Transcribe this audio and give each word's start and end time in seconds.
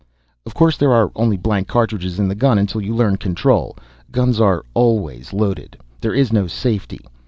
"Of 0.47 0.55
course 0.55 0.77
there 0.77 0.91
are 0.93 1.11
only 1.15 1.37
blank 1.37 1.69
charges 1.71 2.17
in 2.17 2.27
the 2.27 2.33
gun 2.33 2.57
until 2.57 2.81
you 2.81 2.95
learn 2.95 3.17
control. 3.17 3.77
Guns 4.09 4.39
are 4.41 4.65
always 4.73 5.31
loaded. 5.31 5.77
There 5.99 6.15
is 6.15 6.33
no 6.33 6.47
safety. 6.47 7.01